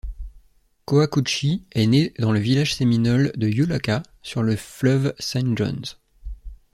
[0.87, 5.93] Coacoochee est né dans le village séminole de Yulaka sur le fleuve Saint Johns.